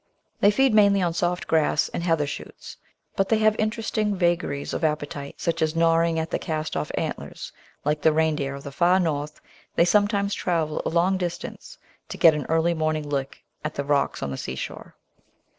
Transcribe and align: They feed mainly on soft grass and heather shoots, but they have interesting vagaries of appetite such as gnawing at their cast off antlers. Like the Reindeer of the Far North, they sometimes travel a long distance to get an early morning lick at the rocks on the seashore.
They 0.39 0.49
feed 0.49 0.73
mainly 0.73 0.99
on 1.03 1.13
soft 1.13 1.45
grass 1.45 1.87
and 1.89 2.01
heather 2.01 2.25
shoots, 2.25 2.75
but 3.15 3.29
they 3.29 3.37
have 3.37 3.55
interesting 3.59 4.15
vagaries 4.15 4.73
of 4.73 4.83
appetite 4.83 5.35
such 5.39 5.61
as 5.61 5.75
gnawing 5.75 6.17
at 6.17 6.31
their 6.31 6.39
cast 6.39 6.75
off 6.75 6.89
antlers. 6.95 7.51
Like 7.85 8.01
the 8.01 8.11
Reindeer 8.11 8.55
of 8.55 8.63
the 8.63 8.71
Far 8.71 8.99
North, 8.99 9.39
they 9.75 9.85
sometimes 9.85 10.33
travel 10.33 10.81
a 10.87 10.89
long 10.89 11.19
distance 11.19 11.77
to 12.09 12.17
get 12.17 12.33
an 12.33 12.47
early 12.49 12.73
morning 12.73 13.07
lick 13.07 13.43
at 13.63 13.75
the 13.75 13.83
rocks 13.83 14.23
on 14.23 14.31
the 14.31 14.37
seashore. 14.37 14.95